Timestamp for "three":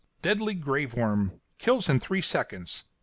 1.99-2.21